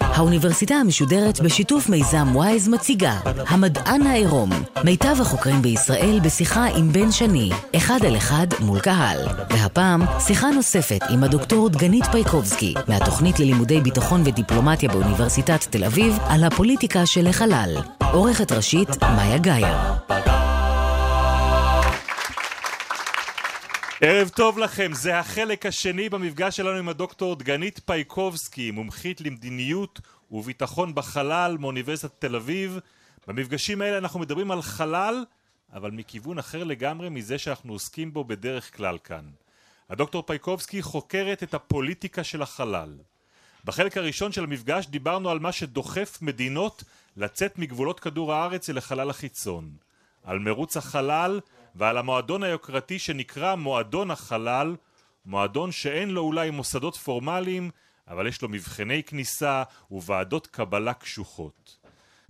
[0.00, 3.18] האוניברסיטה המשודרת בשיתוף מיזם וויז מציגה
[3.48, 4.50] המדען העירום
[4.84, 9.18] מיטב החוקרים בישראל בשיחה עם בן שני אחד על אחד מול קהל.
[9.50, 16.44] והפעם שיחה נוספת עם הדוקטור דגנית פייקובסקי מהתוכנית ללימודי ביטחון ודיפלומטיה באוניברסיטת תל אביב על
[16.44, 17.76] הפוליטיקה של החלל.
[18.12, 19.76] עורכת ראשית מאיה גאייר
[24.06, 30.94] ערב טוב לכם, זה החלק השני במפגש שלנו עם הדוקטור דגנית פייקובסקי, מומחית למדיניות וביטחון
[30.94, 32.78] בחלל מאוניברסיטת תל אביב.
[33.26, 35.24] במפגשים האלה אנחנו מדברים על חלל,
[35.72, 39.24] אבל מכיוון אחר לגמרי מזה שאנחנו עוסקים בו בדרך כלל כאן.
[39.90, 42.98] הדוקטור פייקובסקי חוקרת את הפוליטיקה של החלל.
[43.64, 46.84] בחלק הראשון של המפגש דיברנו על מה שדוחף מדינות
[47.16, 49.70] לצאת מגבולות כדור הארץ אל החלל החיצון.
[50.24, 51.40] על מרוץ החלל
[51.74, 54.76] ועל המועדון היוקרתי שנקרא מועדון החלל,
[55.26, 57.70] מועדון שאין לו אולי מוסדות פורמליים,
[58.08, 61.76] אבל יש לו מבחני כניסה וועדות קבלה קשוחות.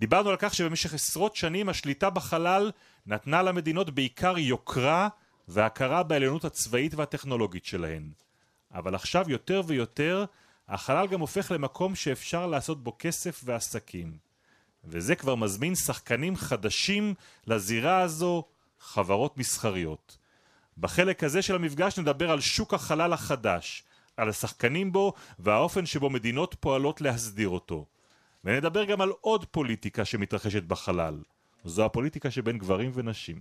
[0.01, 2.71] דיברנו על כך שבמשך עשרות שנים השליטה בחלל
[3.07, 5.09] נתנה למדינות בעיקר יוקרה
[5.49, 8.11] והכרה בעליונות הצבאית והטכנולוגית שלהן.
[8.75, 10.25] אבל עכשיו יותר ויותר
[10.69, 14.17] החלל גם הופך למקום שאפשר לעשות בו כסף ועסקים.
[14.85, 17.15] וזה כבר מזמין שחקנים חדשים
[17.47, 18.45] לזירה הזו
[18.85, 20.19] חברות מסחריות.
[20.79, 23.85] בחלק הזה של המפגש נדבר על שוק החלל החדש,
[24.17, 27.87] על השחקנים בו והאופן שבו מדינות פועלות להסדיר אותו.
[28.45, 31.19] ונדבר גם על עוד פוליטיקה שמתרחשת בחלל.
[31.65, 33.41] זו הפוליטיקה שבין גברים ונשים.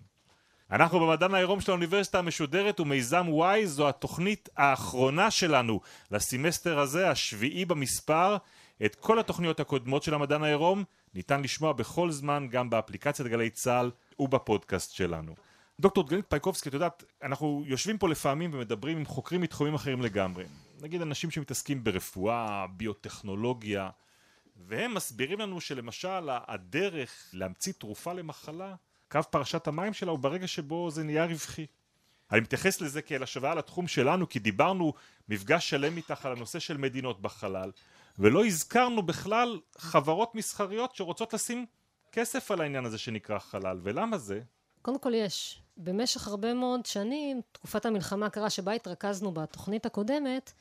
[0.71, 7.65] אנחנו במדען העירום של האוניברסיטה המשודרת ומיזם וואי זו התוכנית האחרונה שלנו לסמסטר הזה, השביעי
[7.65, 8.37] במספר.
[8.85, 13.91] את כל התוכניות הקודמות של המדען העירום ניתן לשמוע בכל זמן גם באפליקציית גלי צה"ל
[14.19, 15.35] ובפודקאסט שלנו.
[15.79, 20.45] דוקטור דגנית פייקובסקי, את יודעת, אנחנו יושבים פה לפעמים ומדברים עם חוקרים מתחומים אחרים לגמרי.
[20.81, 23.89] נגיד אנשים שמתעסקים ברפואה, ביוטכנולוגיה,
[24.55, 28.75] והם מסבירים לנו שלמשל הדרך להמציא תרופה למחלה,
[29.11, 31.65] קו פרשת המים שלה הוא ברגע שבו זה נהיה רווחי.
[32.31, 34.93] אני מתייחס לזה כאל השוואה לתחום שלנו, כי דיברנו
[35.29, 37.71] מפגש שלם איתך על הנושא של מדינות בחלל,
[38.19, 41.65] ולא הזכרנו בכלל חברות מסחריות שרוצות לשים
[42.11, 44.39] כסף על העניין הזה שנקרא חלל, ולמה זה?
[44.81, 45.61] קודם כל יש.
[45.77, 50.51] במשך הרבה מאוד שנים, תקופת המלחמה הקרה שבה התרכזנו בתוכנית הקודמת,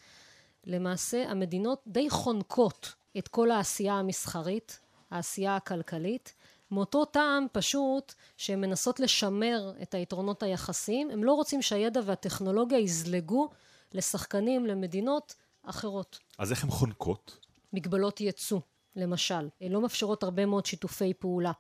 [0.65, 4.81] למעשה המדינות די חונקות את כל העשייה המסחרית,
[5.11, 6.35] העשייה הכלכלית,
[6.71, 13.49] מאותו טעם פשוט שהן מנסות לשמר את היתרונות היחסיים, הם לא רוצים שהידע והטכנולוגיה יזלגו
[13.93, 16.19] לשחקנים, למדינות אחרות.
[16.39, 17.39] אז איך הן חונקות?
[17.73, 18.61] מגבלות ייצוא.
[18.97, 21.53] למשל, לא מאפשרות הרבה מאוד שיתופי פעולה,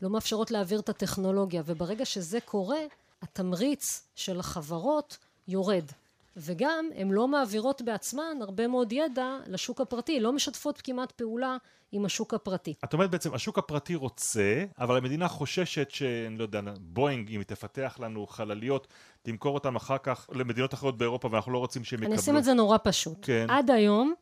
[0.00, 2.78] לא מאפשרות להעביר את הטכנולוגיה, וברגע שזה קורה,
[3.22, 5.18] התמריץ של החברות
[5.48, 5.84] יורד.
[6.36, 11.56] וגם הן לא מעבירות בעצמן הרבה מאוד ידע לשוק הפרטי, לא משתפות כמעט פעולה
[11.92, 12.74] עם השוק הפרטי.
[12.84, 17.46] את אומרת בעצם, השוק הפרטי רוצה, אבל המדינה חוששת שאני לא יודע, בואינג, אם היא
[17.46, 18.86] תפתח לנו חלליות,
[19.22, 22.12] תמכור אותם אחר כך למדינות אחרות באירופה, ואנחנו לא רוצים שהם יקבלו.
[22.12, 23.18] אני אשים את זה נורא פשוט.
[23.22, 23.46] כן.
[23.48, 24.14] עד היום,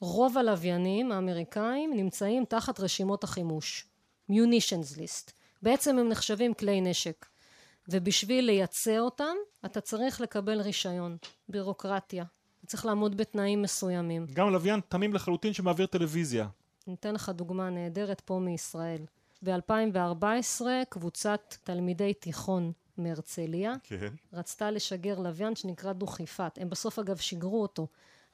[0.00, 3.86] רוב הלוויינים האמריקאים נמצאים תחת רשימות החימוש.
[4.30, 5.32] munitions list.
[5.62, 7.26] בעצם הם נחשבים כלי נשק.
[7.88, 11.16] ובשביל לייצא אותם, אתה צריך לקבל רישיון.
[11.48, 12.24] בירוקרטיה.
[12.66, 14.26] צריך לעמוד בתנאים מסוימים.
[14.32, 16.48] גם לוויין תמים לחלוטין שמעביר טלוויזיה.
[16.86, 19.02] אני אתן לך דוגמה נהדרת פה מישראל.
[19.44, 24.08] ב-2014 קבוצת תלמידי תיכון מהרצליה כן.
[24.32, 26.58] רצתה לשגר לוויין שנקרא דוכיפת.
[26.60, 27.86] הם בסוף אגב שיגרו אותו.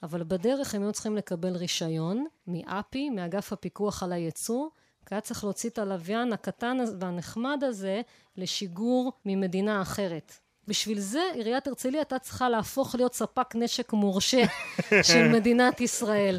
[0.03, 4.67] אבל בדרך הם היו צריכים לקבל רישיון מאפי, מאגף הפיקוח על הייצוא,
[5.06, 8.00] כי היה צריך להוציא את הלוויין הקטן והנחמד הזה
[8.37, 10.33] לשיגור ממדינה אחרת.
[10.69, 14.43] בשביל זה עיריית הרצליה הייתה צריכה להפוך להיות ספק נשק מורשה
[15.09, 16.39] של מדינת ישראל.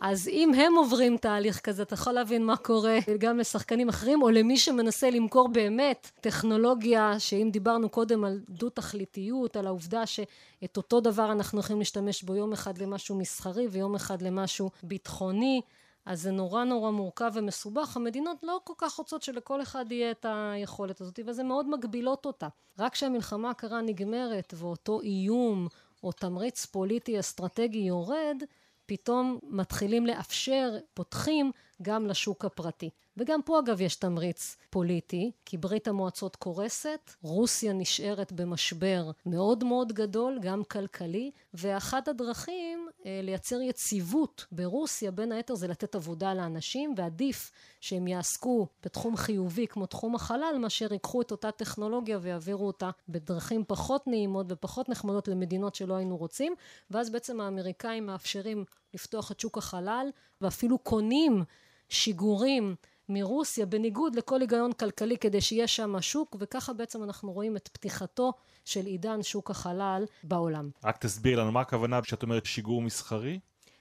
[0.00, 4.30] אז אם הם עוברים תהליך כזה, אתה יכול להבין מה קורה גם לשחקנים אחרים, או
[4.30, 11.32] למי שמנסה למכור באמת טכנולוגיה, שאם דיברנו קודם על דו-תכליתיות, על העובדה שאת אותו דבר
[11.32, 15.60] אנחנו יכולים להשתמש בו יום אחד למשהו מסחרי ויום אחד למשהו ביטחוני,
[16.06, 17.96] אז זה נורא נורא מורכב ומסובך.
[17.96, 22.48] המדינות לא כל כך רוצות שלכל אחד יהיה את היכולת הזאת, וזה מאוד מגבילות אותה.
[22.78, 25.68] רק כשהמלחמה הקרה נגמרת ואותו איום
[26.02, 28.42] או תמריץ פוליטי אסטרטגי יורד,
[28.86, 31.52] פתאום מתחילים לאפשר, פותחים
[31.82, 32.90] גם לשוק הפרטי.
[33.16, 39.92] וגם פה אגב יש תמריץ פוליטי, כי ברית המועצות קורסת, רוסיה נשארת במשבר מאוד מאוד
[39.92, 46.94] גדול, גם כלכלי, ואחת הדרכים אה, לייצר יציבות ברוסיה, בין היתר זה לתת עבודה לאנשים,
[46.96, 52.90] ועדיף שהם יעסקו בתחום חיובי כמו תחום החלל, מאשר ייקחו את אותה טכנולוגיה ויעבירו אותה
[53.08, 56.54] בדרכים פחות נעימות ופחות נחמדות למדינות שלא היינו רוצים,
[56.90, 58.64] ואז בעצם האמריקאים מאפשרים
[58.94, 60.06] לפתוח את שוק החלל,
[60.40, 61.44] ואפילו קונים
[61.92, 62.74] שיגורים
[63.08, 68.32] מרוסיה בניגוד לכל היגיון כלכלי כדי שיהיה שם שוק וככה בעצם אנחנו רואים את פתיחתו
[68.64, 70.70] של עידן שוק החלל בעולם.
[70.84, 73.38] רק תסביר לנו מה הכוונה כשאת אומרת שיגור מסחרי?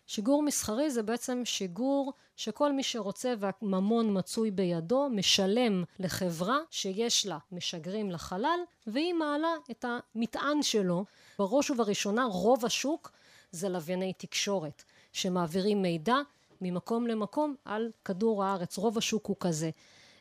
[0.07, 7.37] שיגור מסחרי זה בעצם שיגור שכל מי שרוצה והממון מצוי בידו משלם לחברה שיש לה
[7.51, 11.05] משגרים לחלל והיא מעלה את המטען שלו.
[11.39, 13.11] בראש ובראשונה רוב השוק
[13.51, 14.83] זה לווייני תקשורת
[15.13, 16.15] שמעבירים מידע
[16.61, 18.77] ממקום למקום על כדור הארץ.
[18.77, 19.69] רוב השוק הוא כזה.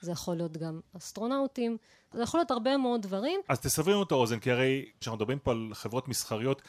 [0.00, 1.76] זה יכול להיות גם אסטרונאוטים,
[2.12, 3.40] זה יכול להיות הרבה מאוד דברים.
[3.48, 6.62] אז תסברי לנו את האוזן, כי הרי כשאנחנו מדברים פה על חברות מסחריות,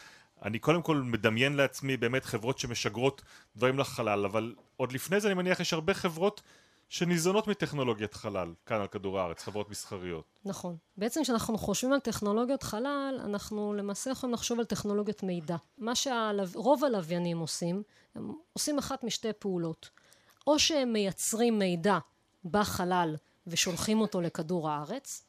[0.44, 3.22] אני קודם כל מדמיין לעצמי באמת חברות שמשגרות
[3.56, 6.42] דברים לחלל, אבל עוד לפני זה אני מניח יש הרבה חברות
[6.92, 10.26] שניזונות מטכנולוגיית חלל כאן על כדור הארץ, חברות מסחריות.
[10.46, 10.78] נכון.
[10.98, 15.56] בעצם כשאנחנו חושבים על טכנולוגיות חלל, אנחנו למעשה יכולים לחשוב על טכנולוגיות מידע.
[15.78, 17.84] מה שרוב הלוויינים עושים,
[18.16, 19.90] הם עושים אחת משתי פעולות.
[20.48, 21.98] או שהם מייצרים מידע
[22.46, 23.16] בחלל
[23.48, 25.26] ושולחים אותו לכדור הארץ,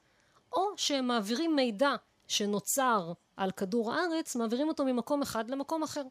[0.53, 1.95] או שהם מעבירים מידע
[2.29, 6.05] שנוצר על כדור הארץ, מעבירים אותו ממקום אחד למקום אחר.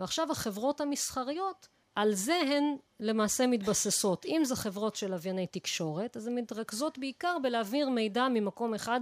[0.00, 4.24] ועכשיו החברות המסחריות על זה הן למעשה מתבססות.
[4.26, 9.00] אם זה חברות של לווייני תקשורת, אז הן מתרכזות בעיקר בלהעביר מידע ממקום אחד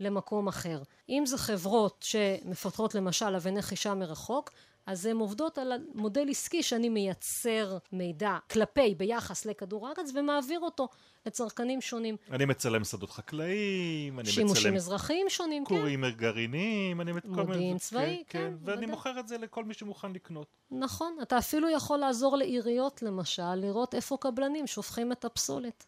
[0.00, 0.82] למקום אחר.
[1.08, 4.50] אם זה חברות שמפתחות למשל לווייני חישה מרחוק,
[4.86, 10.88] אז הן עובדות על מודל עסקי שאני מייצר מידע כלפי ביחס לכדור הארץ ומעביר אותו
[11.26, 12.16] לצרכנים שונים.
[12.30, 15.78] אני מצלם שדות חקלאיים, אני שימושים מצלם אזרחיים שונים, כן.
[15.78, 18.86] כורים גרעיניים, אני מודיעין צבאי, כן, כן, כן, ואני בוודאי.
[18.86, 20.46] מוכר את זה לכל מי שמוכן לקנות.
[20.70, 25.84] נכון, אתה אפילו יכול לעזור לעיריות למשל, לראות איפה קבלנים שופכים את הפסולת.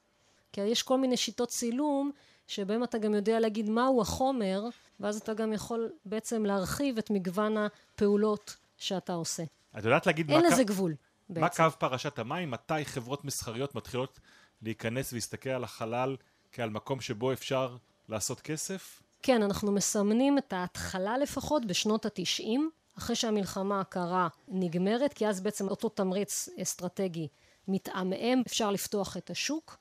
[0.53, 2.11] כי יש כל מיני שיטות צילום
[2.47, 4.65] שבהם אתה גם יודע להגיד מהו החומר,
[5.01, 9.43] ואז אתה גם יכול בעצם להרחיב את מגוון הפעולות שאתה עושה.
[9.79, 10.95] את יודעת להגיד אין מה לזה קו- גבול
[11.29, 11.71] מה בעצם.
[11.71, 12.51] קו פרשת המים?
[12.51, 14.21] מתי חברות מסחריות מתחילות
[14.63, 16.17] להיכנס ולהסתכל על החלל
[16.53, 17.77] כעל מקום שבו אפשר
[18.09, 19.03] לעשות כסף?
[19.23, 25.69] כן, אנחנו מסמנים את ההתחלה לפחות בשנות התשעים, אחרי שהמלחמה הקרה נגמרת, כי אז בעצם
[25.69, 27.29] אותו תמריץ אסטרטגי
[27.69, 29.77] מתעמעם, אפשר לפתוח את השוק,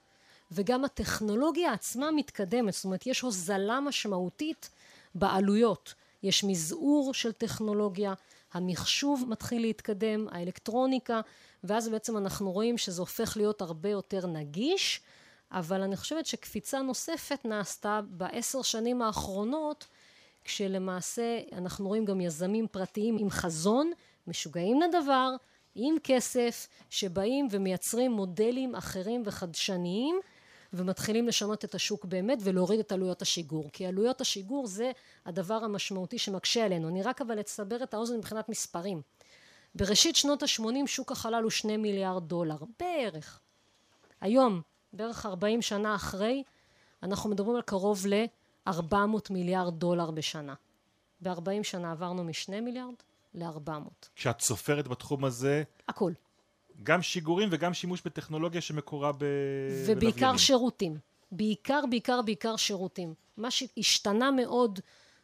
[0.52, 4.70] וגם הטכנולוגיה עצמה מתקדמת, זאת אומרת יש הוזלה משמעותית
[5.16, 8.14] בעלויות, יש מזעור של טכנולוגיה,
[8.54, 11.22] המחשוב מתחיל להתקדם, האלקטרוניקה,
[11.64, 15.02] ואז בעצם אנחנו רואים שזה הופך להיות הרבה יותר נגיש,
[15.52, 19.88] אבל אני חושבת שקפיצה נוספת נעשתה בעשר שנים האחרונות,
[20.44, 23.92] כשלמעשה אנחנו רואים גם יזמים פרטיים עם חזון,
[24.28, 25.36] משוגעים לדבר,
[25.76, 30.20] עם כסף, שבאים ומייצרים מודלים אחרים וחדשניים,
[30.74, 33.70] ומתחילים לשנות את השוק באמת ולהוריד את עלויות השיגור.
[33.74, 34.92] כי עלויות השיגור זה
[35.25, 36.88] הדבר המשמעותי שמקשה עלינו.
[36.88, 39.02] אני רק אבל אסבר את האוזן מבחינת מספרים.
[39.75, 43.40] בראשית שנות ה-80 שוק החלל הוא שני מיליארד דולר, בערך.
[44.22, 44.62] היום,
[44.94, 46.44] בערך 40 שנה אחרי,
[47.04, 48.94] אנחנו מדברים על קרוב ל-400
[49.30, 50.54] מיליארד דולר בשנה.
[51.22, 52.94] ב-40 שנה עברנו מ-2 מיליארד
[53.34, 53.72] ל-400.
[54.16, 56.12] כשאת סופרת בתחום הזה, הכל.
[56.84, 59.25] גם שיגורים וגם שימוש בטכנולוגיה שמקורה ב...
[59.86, 60.38] ובעיקר בלוויינים.
[60.38, 60.98] שירותים.
[61.31, 63.14] בעיקר, בעיקר, בעיקר שירותים.
[63.38, 64.80] מה שהשתנה מאוד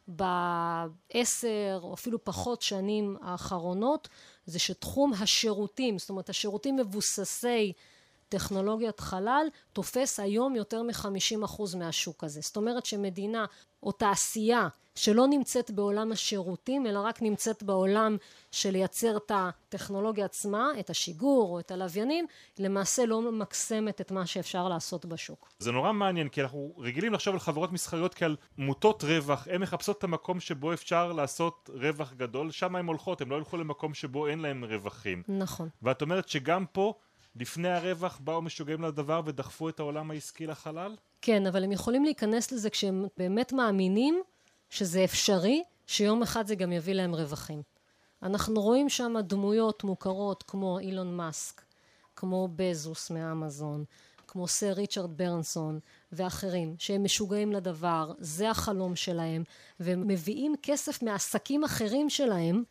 [0.07, 4.09] בעשר או אפילו פחות שנים האחרונות
[4.45, 7.73] זה שתחום השירותים, זאת אומרת השירותים מבוססי
[8.29, 12.39] טכנולוגיית חלל תופס היום יותר מ-50% מהשוק הזה.
[12.41, 13.45] זאת אומרת שמדינה
[13.83, 18.17] או תעשייה שלא נמצאת בעולם השירותים אלא רק נמצאת בעולם
[18.51, 22.25] של לייצר את הטכנולוגיה עצמה, את השיגור או את הלוויינים,
[22.57, 25.49] למעשה לא ממקסמת את מה שאפשר לעשות בשוק.
[25.59, 29.97] זה נורא מעניין, כי אנחנו רגילים לחשוב על חברות מסחריות כעל מוטות רווח, הן מחפשות
[29.97, 34.27] את המקום שבו אפשר לעשות רווח גדול, שם הן הולכות, הן לא ילכו למקום שבו
[34.27, 35.23] אין להן רווחים.
[35.27, 35.69] נכון.
[35.81, 36.93] ואת אומרת שגם פה,
[37.35, 40.95] לפני הרווח, באו משוגעים לדבר ודחפו את העולם העסקי לחלל?
[41.21, 44.21] כן, אבל הם יכולים להיכנס לזה כשהם באמת מאמינים
[44.69, 47.61] שזה אפשרי, שיום אחד זה גם יביא להם רווחים.
[48.23, 51.61] אנחנו רואים שם דמויות מוכרות כמו אילון מאסק,
[52.15, 53.83] כמו בזוס מאמזון,
[54.27, 55.79] כמו סר ריצ'רד ברנסון
[56.11, 59.43] ואחרים, שהם משוגעים לדבר, זה החלום שלהם,
[59.79, 62.63] והם מביאים כסף מעסקים אחרים שלהם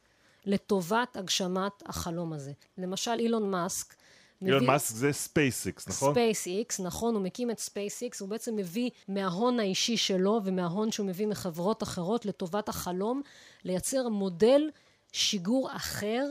[0.45, 2.53] לטובת הגשמת החלום הזה.
[2.79, 3.95] למשל אילון מאסק
[4.43, 6.15] אילון מאסק זה SpaceX, נכון?
[6.15, 11.27] SpaceX, נכון, הוא מקים את SpaceX, הוא בעצם מביא מההון האישי שלו ומההון שהוא מביא
[11.27, 13.23] מחברות אחרות לטובת החלום,
[13.65, 14.71] לייצר מודל
[15.13, 16.25] שיגור אחר,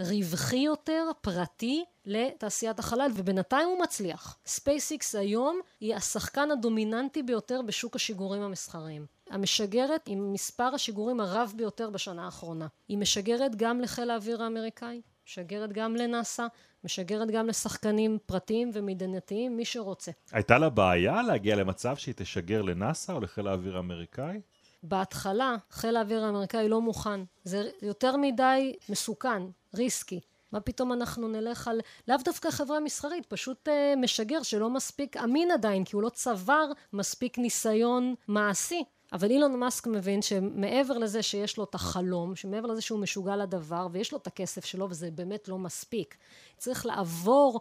[0.00, 4.38] רווחי יותר, פרטי, לתעשיית החלל, ובינתיים הוא מצליח.
[4.46, 9.06] SpaceX היום היא השחקן הדומיננטי ביותר בשוק השיגורים המסחריים.
[9.30, 12.66] המשגרת עם מספר השיגורים הרב ביותר בשנה האחרונה.
[12.88, 16.46] היא משגרת גם לחיל האוויר האמריקאי, משגרת גם לנאסא,
[16.84, 20.10] משגרת גם לשחקנים פרטיים ומדינתיים, מי שרוצה.
[20.32, 24.40] הייתה לה בעיה להגיע למצב שהיא תשגר לנאסא או לחיל האוויר האמריקאי?
[24.82, 27.20] בהתחלה חיל האוויר האמריקאי לא מוכן.
[27.44, 29.42] זה יותר מדי מסוכן,
[29.74, 30.20] ריסקי.
[30.52, 35.50] מה פתאום אנחנו נלך על, לאו דווקא חברה מסחרית, פשוט אה, משגר שלא מספיק אמין
[35.50, 38.84] עדיין, כי הוא לא צבר מספיק ניסיון מעשי.
[39.14, 43.86] אבל אילון מאסק מבין שמעבר לזה שיש לו את החלום, שמעבר לזה שהוא משוגע לדבר,
[43.92, 46.16] ויש לו את הכסף שלו, וזה באמת לא מספיק.
[46.58, 47.60] צריך לעבור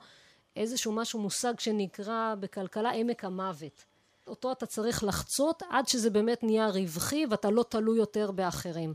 [0.55, 3.85] איזשהו משהו, מושג שנקרא בכלכלה עמק המוות.
[4.27, 8.93] אותו אתה צריך לחצות עד שזה באמת נהיה רווחי ואתה לא תלוי יותר באחרים.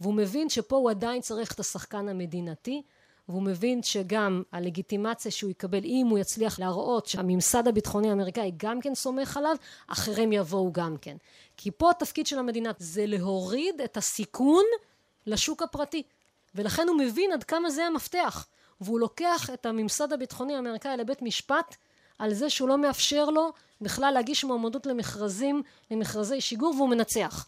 [0.00, 2.82] והוא מבין שפה הוא עדיין צריך את השחקן המדינתי,
[3.30, 8.94] והוא מבין שגם הלגיטימציה שהוא יקבל אם הוא יצליח להראות שהממסד הביטחוני האמריקאי גם כן
[8.94, 9.56] סומך עליו,
[9.86, 11.16] אחרים יבואו גם כן.
[11.56, 14.64] כי פה התפקיד של המדינה זה להוריד את הסיכון
[15.26, 16.02] לשוק הפרטי.
[16.54, 18.46] ולכן הוא מבין עד כמה זה המפתח.
[18.80, 21.76] והוא לוקח את הממסד הביטחוני האמריקאי לבית משפט
[22.18, 27.46] על זה שהוא לא מאפשר לו בכלל להגיש מועמדות למכרזים, למכרזי שיגור והוא מנצח.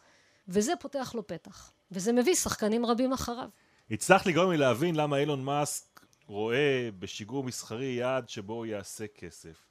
[0.48, 1.70] וזה פותח לו פתח.
[1.92, 3.48] וזה מביא שחקנים רבים אחריו.
[3.92, 9.66] הצלחת לגרום לי להבין למה אילון מאסק רואה בשיגור מסחרי יעד שבו הוא יעשה כסף.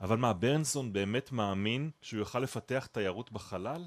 [0.00, 3.84] אבל מה, ברנסון באמת מאמין שהוא יוכל לפתח תיירות בחלל?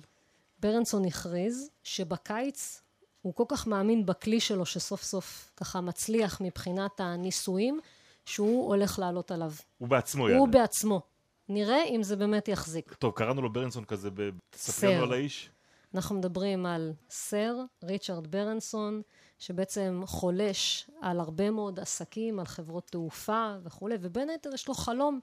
[0.60, 2.82] ברנסון הכריז שבקיץ
[3.22, 7.80] הוא כל כך מאמין בכלי שלו שסוף סוף ככה מצליח מבחינת הניסויים,
[8.26, 9.52] שהוא הולך לעלות עליו.
[9.78, 10.40] הוא בעצמו יעלה.
[10.40, 11.02] הוא בעצמו.
[11.50, 12.94] נראה אם זה באמת יחזיק.
[12.94, 14.10] טוב, קראנו לו ברנסון כזה.
[14.50, 15.50] תספר לנו על האיש.
[15.96, 19.02] אנחנו מדברים על סר ריצ'רד ברנסון,
[19.40, 25.20] שבעצם חולש על הרבה מאוד עסקים, על חברות תעופה וכולי, ובין היתר יש לו חלום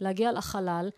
[0.00, 0.90] להגיע לחלל,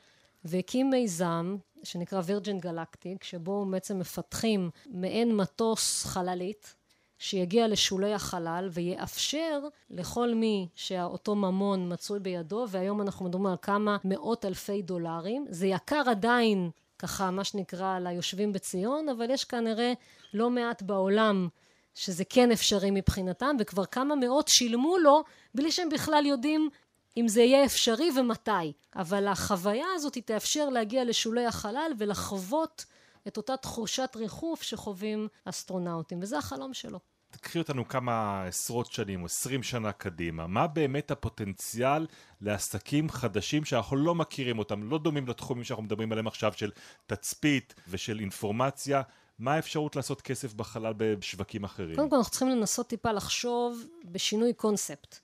[0.44, 6.74] והקים מיזם שנקרא וירג'ן גלקטיק, שבו בעצם מפתחים מעין מטוס חללית,
[7.18, 9.60] שיגיע לשולי החלל ויאפשר
[9.90, 15.46] לכל מי שאותו ממון מצוי בידו, והיום אנחנו מדברים על כמה מאות אלפי דולרים.
[15.50, 19.92] זה יקר עדיין, ככה מה שנקרא, ליושבים בציון, אבל יש כנראה
[20.34, 21.48] לא מעט בעולם
[21.94, 25.24] שזה כן אפשרי מבחינתם, וכבר כמה מאות שילמו לו
[25.54, 26.70] בלי שהם בכלל יודעים
[27.16, 28.72] אם זה יהיה אפשרי ומתי.
[28.96, 32.84] אבל החוויה הזאת היא תאפשר להגיע לשולי החלל ולחוות
[33.28, 36.98] את אותה תחושת ריחוף שחווים אסטרונאוטים, וזה החלום שלו.
[37.30, 42.06] תקחי אותנו כמה עשרות שנים עשרים שנה קדימה, מה באמת הפוטנציאל
[42.40, 46.70] לעסקים חדשים שאנחנו לא מכירים אותם, לא דומים לתחומים שאנחנו מדברים עליהם עכשיו של
[47.06, 49.02] תצפית ושל אינפורמציה,
[49.38, 51.96] מה האפשרות לעשות כסף בחלל בשווקים אחרים?
[51.96, 55.18] קודם כל אנחנו צריכים לנסות טיפה לחשוב בשינוי קונספט.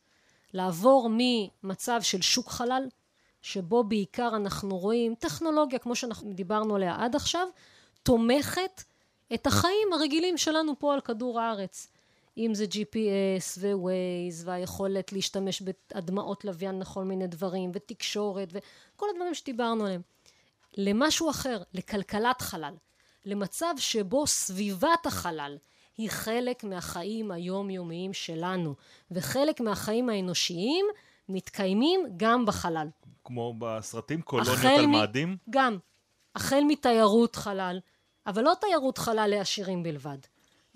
[0.52, 2.88] לעבור ממצב של שוק חלל,
[3.42, 7.48] שבו בעיקר אנחנו רואים טכנולוגיה, כמו שאנחנו דיברנו עליה עד עכשיו,
[8.02, 8.82] תומכת
[9.34, 11.88] את החיים הרגילים שלנו פה על כדור הארץ.
[12.38, 19.84] אם זה GPS ו-Waze והיכולת להשתמש בהדמעות לוויין לכל מיני דברים ותקשורת וכל הדברים שדיברנו
[19.84, 20.02] עליהם.
[20.76, 22.74] למשהו אחר, לכלכלת חלל.
[23.24, 25.58] למצב שבו סביבת החלל
[25.96, 28.74] היא חלק מהחיים היומיומיים שלנו,
[29.10, 30.86] וחלק מהחיים האנושיים
[31.28, 32.88] מתקיימים גם בחלל.
[33.24, 35.36] כמו בסרטים קולוניות על מאדים?
[35.50, 35.78] גם.
[36.34, 37.80] החל מתיירות חלל,
[38.26, 40.18] אבל לא תיירות חלל לעשירים בלבד,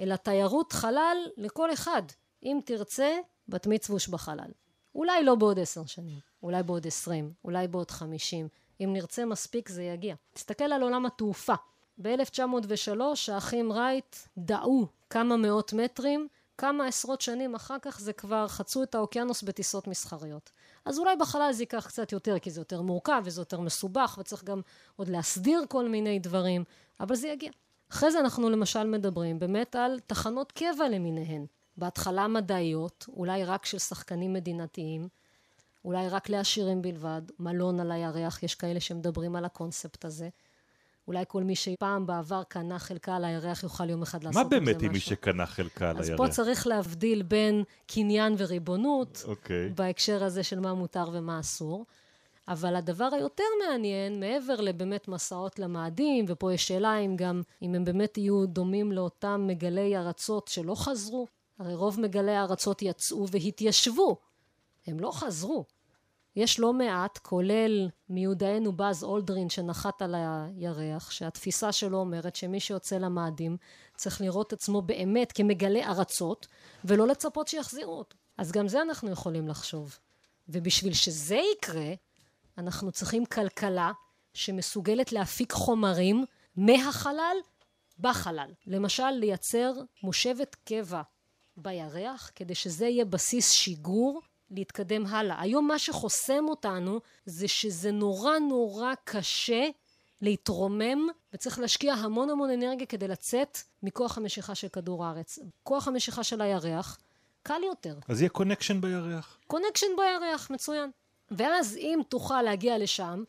[0.00, 2.02] אלא תיירות חלל לכל אחד.
[2.42, 4.50] אם תרצה, בת מצווש בחלל.
[4.94, 8.48] אולי לא בעוד עשר שנים, אולי בעוד עשרים, אולי בעוד חמישים.
[8.80, 10.14] אם נרצה מספיק זה יגיע.
[10.34, 11.54] תסתכל על עולם התעופה.
[12.02, 13.00] ב-1903
[13.32, 16.28] האחים רייט דעו כמה מאות מטרים,
[16.58, 20.50] כמה עשרות שנים אחר כך זה כבר חצו את האוקיינוס בטיסות מסחריות.
[20.84, 24.44] אז אולי בחלל זה ייקח קצת יותר, כי זה יותר מורכב וזה יותר מסובך וצריך
[24.44, 24.60] גם
[24.96, 26.64] עוד להסדיר כל מיני דברים,
[27.00, 27.50] אבל זה יגיע.
[27.92, 31.46] אחרי זה אנחנו למשל מדברים באמת על תחנות קבע למיניהן.
[31.76, 35.08] בהתחלה מדעיות, אולי רק של שחקנים מדינתיים,
[35.84, 40.28] אולי רק לעשירים בלבד, מלון על הירח, יש כאלה שמדברים על הקונספט הזה.
[41.08, 44.56] אולי כל מי שפעם בעבר קנה חלקה על הירח יוכל יום אחד לעשות את זה
[44.56, 44.64] משהו.
[44.64, 46.10] מה באמת עם מי שקנה חלקה על הירח?
[46.10, 49.28] אז פה צריך להבדיל בין קניין וריבונות, okay.
[49.28, 49.68] אוקיי.
[49.74, 51.86] בהקשר הזה של מה מותר ומה אסור.
[52.48, 57.84] אבל הדבר היותר מעניין, מעבר לבאמת מסעות למאדים, ופה יש שאלה אם גם, אם הם
[57.84, 61.26] באמת יהיו דומים לאותם מגלי ארצות שלא חזרו,
[61.58, 64.16] הרי רוב מגלי הארצות יצאו והתיישבו,
[64.86, 65.64] הם לא חזרו.
[66.36, 72.98] יש לא מעט, כולל מיודענו באז אולדרין שנחת על הירח, שהתפיסה שלו אומרת שמי שיוצא
[72.98, 73.56] למאדים
[73.96, 76.46] צריך לראות עצמו באמת כמגלה ארצות,
[76.84, 78.16] ולא לצפות שיחזירו אותו.
[78.38, 79.98] אז גם זה אנחנו יכולים לחשוב.
[80.48, 81.94] ובשביל שזה יקרה,
[82.58, 83.92] אנחנו צריכים כלכלה
[84.34, 86.24] שמסוגלת להפיק חומרים
[86.56, 87.36] מהחלל
[87.98, 88.50] בחלל.
[88.66, 89.72] למשל, לייצר
[90.02, 91.02] מושבת קבע
[91.56, 95.40] בירח, כדי שזה יהיה בסיס שיגור להתקדם הלאה.
[95.40, 99.68] היום מה שחוסם אותנו זה שזה נורא נורא קשה
[100.20, 105.38] להתרומם וצריך להשקיע המון המון אנרגיה כדי לצאת מכוח המשיכה של כדור הארץ.
[105.62, 106.98] כוח המשיכה של הירח
[107.42, 107.98] קל יותר.
[108.08, 109.38] אז יהיה קונקשן בירח.
[109.46, 110.90] קונקשן בירח, מצוין.
[111.30, 113.24] ואז אם תוכל להגיע לשם,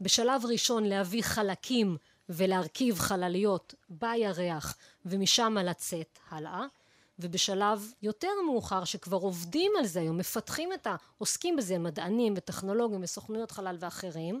[0.00, 1.96] בשלב ראשון להביא חלקים
[2.28, 4.76] ולהרכיב חלליות בירח
[5.06, 6.64] ומשם לצאת הלאה,
[7.18, 10.96] ובשלב יותר מאוחר שכבר עובדים על זה היום, מפתחים את ה...
[11.18, 14.40] עוסקים בזה מדענים וטכנולוגים וסוכנויות חלל ואחרים,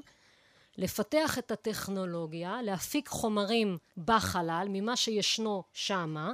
[0.76, 6.32] לפתח את הטכנולוגיה, להפיק חומרים בחלל ממה שישנו שמה,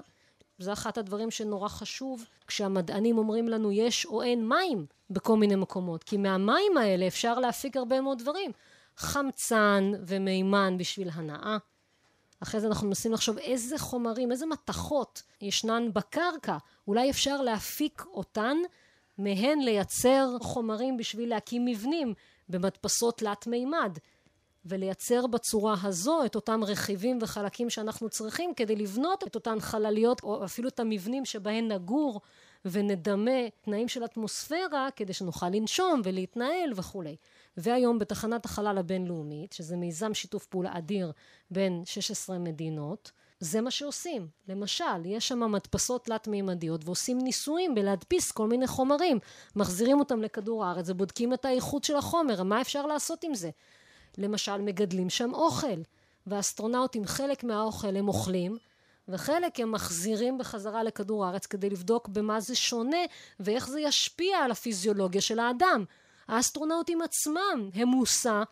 [0.59, 6.03] זה אחת הדברים שנורא חשוב כשהמדענים אומרים לנו יש או אין מים בכל מיני מקומות,
[6.05, 8.51] כי מהמים האלה אפשר להפיק הרבה מאוד דברים,
[8.97, 11.57] חמצן ומימן בשביל הנאה.
[12.41, 16.57] אחרי זה אנחנו מנסים לחשוב איזה חומרים, איזה מתכות ישנן בקרקע,
[16.89, 18.57] אולי אפשר להפיק אותן,
[19.19, 22.15] מהן לייצר חומרים בשביל להקים מבנים
[22.49, 23.99] במדפסות תלת מימד.
[24.67, 30.45] ולייצר בצורה הזו את אותם רכיבים וחלקים שאנחנו צריכים כדי לבנות את אותן חלליות או
[30.45, 32.21] אפילו את המבנים שבהן נגור
[32.65, 37.17] ונדמה תנאים של אטמוספירה כדי שנוכל לנשום ולהתנהל וכולי.
[37.57, 41.13] והיום בתחנת החלל הבינלאומית, שזה מיזם שיתוף פעולה אדיר
[41.51, 44.29] בין 16 מדינות, זה מה שעושים.
[44.49, 49.19] למשל, יש שם מדפסות תלת-מימדיות ועושים ניסויים בלהדפיס כל מיני חומרים.
[49.57, 53.51] מחזירים אותם לכדור הארץ ובודקים את האיכות של החומר, מה אפשר לעשות עם זה.
[54.19, 55.83] למשל מגדלים שם אוכל.
[56.27, 58.57] והאסטרונאוטים חלק מהאוכל הם אוכלים
[59.09, 63.05] וחלק הם מחזירים בחזרה לכדור הארץ כדי לבדוק במה זה שונה
[63.41, 65.85] ואיך זה ישפיע על הפיזיולוגיה של האדם.
[66.29, 68.43] האסטרונאוטים עצמם הם מושא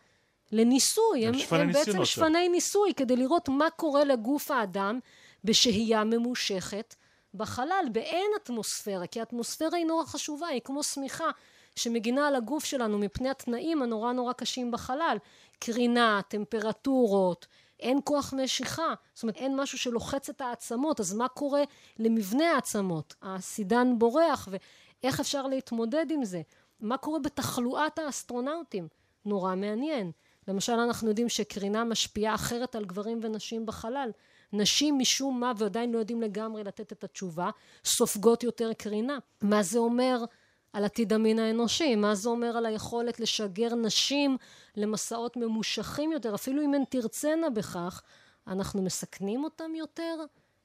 [0.53, 4.99] לניסוי, הם, הם, הם בעצם שפני ניסוי כדי לראות מה קורה לגוף האדם
[5.45, 6.95] בשהייה ממושכת
[7.35, 11.31] בחלל, באין אטמוספירה, כי האטמוספירה היא נורא חשובה, היא כמו שמיכה
[11.77, 15.17] שמגינה על הגוף שלנו מפני התנאים הנורא נורא קשים בחלל,
[15.59, 17.47] קרינה, טמפרטורות,
[17.81, 21.63] אין כוח משיכה, זאת אומרת אין משהו שלוחץ את העצמות, אז מה קורה
[21.99, 23.15] למבנה העצמות?
[23.23, 26.43] הסידן בורח ואיך אפשר להתמודד עם זה?
[26.81, 28.89] מה קורה בתחלואת האסטרונאוטים?
[29.25, 30.11] נורא מעניין.
[30.49, 34.11] למשל אנחנו יודעים שקרינה משפיעה אחרת על גברים ונשים בחלל.
[34.53, 37.51] נשים משום מה ועדיין לא יודעים לגמרי לתת את התשובה,
[37.85, 39.19] סופגות יותר קרינה.
[39.43, 40.25] מה זה אומר
[40.73, 44.37] על עתיד המין האנושי, מה זה אומר על היכולת לשגר נשים
[44.77, 48.03] למסעות ממושכים יותר, אפילו אם הן תרצנה בכך,
[48.47, 50.15] אנחנו מסכנים אותם יותר?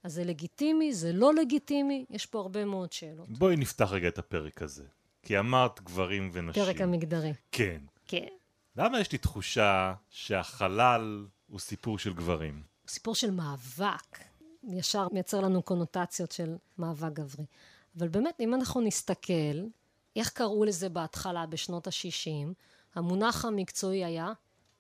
[0.03, 3.29] אז זה לגיטימי, זה לא לגיטימי, יש פה הרבה מאוד שאלות.
[3.29, 4.83] בואי נפתח רגע את הפרק הזה,
[5.23, 6.63] כי אמרת גברים ונשים.
[6.63, 7.33] פרק המגדרי.
[7.51, 7.81] כן.
[8.05, 8.27] כן.
[8.75, 12.61] למה יש לי תחושה שהחלל הוא סיפור של גברים?
[12.87, 14.19] סיפור של מאבק.
[14.63, 17.45] ישר מייצר לנו קונוטציות של מאבק גברי.
[17.97, 19.33] אבל באמת, אם אנחנו נסתכל,
[20.17, 22.53] איך קראו לזה בהתחלה בשנות ה-60?
[22.95, 24.31] המונח המקצועי היה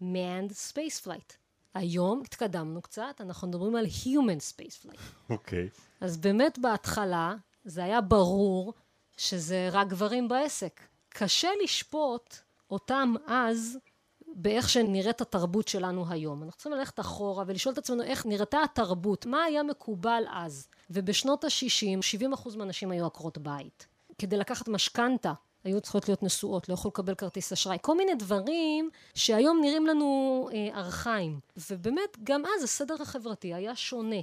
[0.01, 1.33] manned space flight.
[1.73, 4.99] היום התקדמנו קצת, אנחנו מדברים על human space flight.
[5.29, 5.69] אוקיי.
[5.73, 5.79] Okay.
[6.01, 8.73] אז באמת בהתחלה זה היה ברור
[9.17, 10.81] שזה רק גברים בעסק.
[11.09, 12.35] קשה לשפוט
[12.71, 13.77] אותם אז
[14.35, 16.43] באיך שנראית התרבות שלנו היום.
[16.43, 20.67] אנחנו צריכים ללכת אחורה ולשאול את עצמנו איך נראתה התרבות, מה היה מקובל אז.
[20.89, 23.87] ובשנות ה-60, 70% מהנשים היו עקרות בית.
[24.17, 28.89] כדי לקחת משכנתה היו צריכות להיות נשואות, לא יכולו לקבל כרטיס אשראי, כל מיני דברים
[29.13, 31.39] שהיום נראים לנו אה, ארכאיים.
[31.69, 34.21] ובאמת, גם אז הסדר החברתי היה שונה.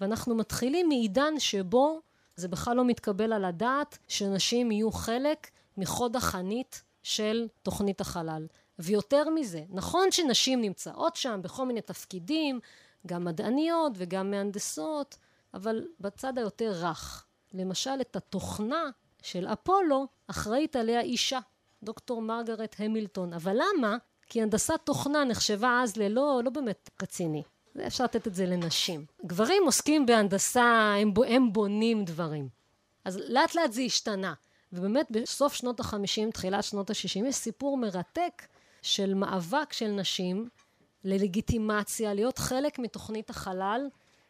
[0.00, 2.00] ואנחנו מתחילים מעידן שבו
[2.36, 8.46] זה בכלל לא מתקבל על הדעת שנשים יהיו חלק מחוד החנית של תוכנית החלל.
[8.78, 12.60] ויותר מזה, נכון שנשים נמצאות שם בכל מיני תפקידים,
[13.06, 15.16] גם מדעניות וגם מהנדסות,
[15.54, 17.24] אבל בצד היותר רך.
[17.54, 18.90] למשל, את התוכנה
[19.22, 21.38] של אפולו אחראית עליה אישה,
[21.82, 23.32] דוקטור מרגרט המילטון.
[23.32, 23.96] אבל למה?
[24.26, 27.42] כי הנדסת תוכנה נחשבה אז ללא, לא באמת רציני.
[27.86, 29.04] אפשר לתת את זה לנשים.
[29.26, 32.48] גברים עוסקים בהנדסה, הם, הם בונים דברים.
[33.04, 34.34] אז לאט לאט זה השתנה.
[34.72, 38.42] ובאמת בסוף שנות החמישים, תחילת שנות השישים, יש סיפור מרתק
[38.82, 40.48] של מאבק של נשים
[41.04, 43.88] ללגיטימציה, להיות חלק מתוכנית החלל,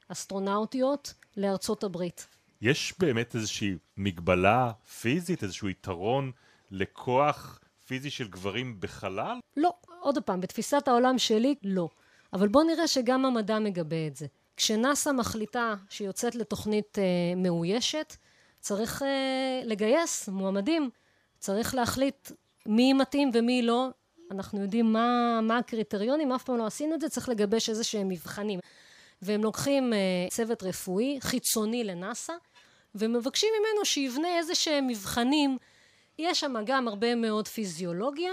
[0.08, 2.26] אסטרונאוטיות, לארצות הברית.
[2.62, 6.32] יש באמת איזושהי מגבלה פיזית, איזשהו יתרון
[6.70, 9.36] לכוח פיזי של גברים בחלל?
[9.56, 9.72] לא.
[10.00, 11.88] עוד פעם, בתפיסת העולם שלי, לא.
[12.32, 14.26] אבל בוא נראה שגם המדע מגבה את זה.
[14.56, 17.04] כשנאס"א מחליטה שהיא יוצאת לתוכנית אה,
[17.36, 18.16] מאוישת,
[18.60, 20.90] צריך אה, לגייס מועמדים,
[21.38, 22.30] צריך להחליט
[22.66, 23.88] מי מתאים ומי לא.
[24.30, 28.08] אנחנו יודעים מה, מה הקריטריונים, אף פעם לא עשינו את זה, צריך לגבש איזה שהם
[28.08, 28.60] מבחנים.
[29.22, 29.98] והם לוקחים אה,
[30.30, 32.32] צוות רפואי חיצוני לנאס"א,
[32.94, 35.58] ומבקשים ממנו שיבנה איזה שהם מבחנים.
[36.18, 38.32] יש שם גם הרבה מאוד פיזיולוגיה,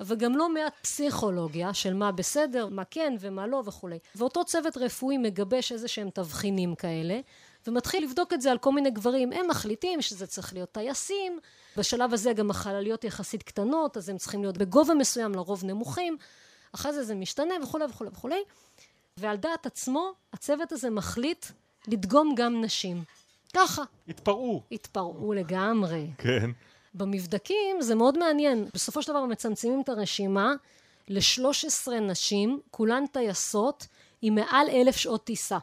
[0.00, 3.98] וגם לא מעט פסיכולוגיה של מה בסדר, מה כן ומה לא וכולי.
[4.14, 7.20] ואותו צוות רפואי מגבש איזה שהם תבחינים כאלה,
[7.66, 9.32] ומתחיל לבדוק את זה על כל מיני גברים.
[9.32, 11.38] הם מחליטים שזה צריך להיות טייסים,
[11.76, 16.16] בשלב הזה גם החלליות יחסית קטנות, אז הם צריכים להיות בגובה מסוים, לרוב נמוכים,
[16.72, 18.42] אחרי זה זה משתנה וכולי וכולי וכולי.
[19.16, 21.46] ועל דעת עצמו, הצוות הזה מחליט
[21.88, 23.04] לדגום גם נשים.
[23.56, 23.82] ככה.
[24.08, 24.62] התפרעו.
[24.72, 26.10] התפרעו לגמרי.
[26.18, 26.50] כן.
[26.94, 28.68] במבדקים זה מאוד מעניין.
[28.74, 30.52] בסופו של דבר מצמצמים את הרשימה
[31.08, 33.86] ל-13 נשים, כולן טייסות,
[34.22, 35.58] עם מעל אלף שעות טיסה.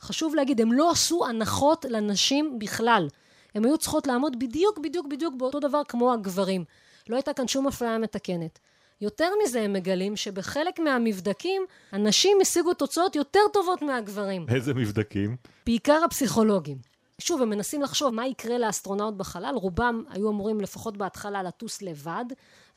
[0.00, 3.08] חשוב להגיד, הם לא עשו הנחות לנשים בכלל.
[3.54, 6.64] הן היו צריכות לעמוד בדיוק בדיוק בדיוק באותו דבר כמו הגברים.
[7.08, 8.58] לא הייתה כאן שום אפליה מתקנת.
[9.00, 14.46] יותר מזה הם מגלים שבחלק מהמבדקים הנשים השיגו תוצאות יותר טובות מהגברים.
[14.48, 15.36] איזה מבדקים?
[15.66, 16.95] בעיקר הפסיכולוגיים.
[17.20, 22.24] שוב, הם מנסים לחשוב מה יקרה לאסטרונאוט בחלל, רובם היו אמורים לפחות בהתחלה לטוס לבד,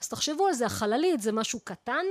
[0.02, 2.06] אז תחשבו על זה, החללית זה משהו קטן,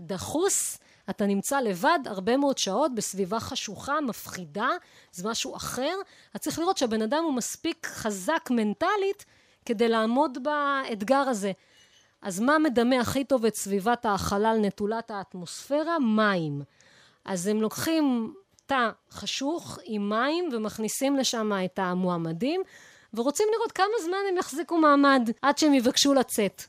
[0.00, 0.78] דחוס,
[1.10, 4.68] אתה נמצא לבד הרבה מאוד שעות בסביבה חשוכה, מפחידה,
[5.12, 5.94] זה משהו אחר,
[6.34, 9.24] אז צריך לראות שהבן אדם הוא מספיק חזק מנטלית
[9.66, 11.52] כדי לעמוד באתגר הזה.
[12.22, 15.98] אז מה מדמה הכי טוב את סביבת החלל נטולת האטמוספירה?
[15.98, 16.62] מים.
[17.24, 18.34] אז הם לוקחים
[18.66, 22.62] תא חשוך עם מים ומכניסים לשם את המועמדים
[23.14, 26.62] ורוצים לראות כמה זמן הם יחזיקו מעמד עד שהם יבקשו לצאת.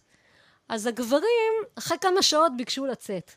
[0.69, 3.31] אז הגברים אחרי כמה שעות ביקשו לצאת.